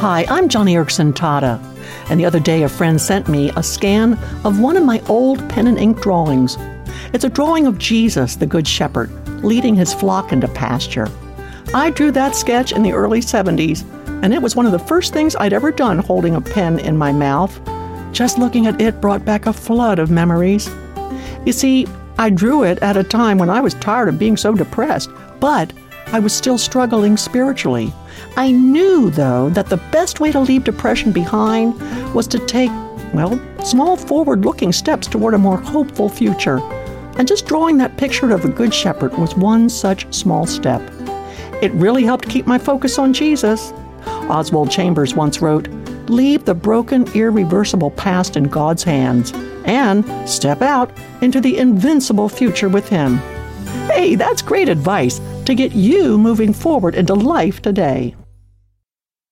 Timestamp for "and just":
37.16-37.46